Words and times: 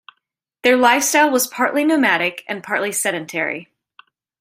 Their 0.63 0.77
lifestyle 0.77 1.29
was 1.29 1.45
partly 1.45 1.85
nomadic 1.85 2.43
and 2.47 2.63
partly 2.63 2.91
sedentary. 2.91 3.69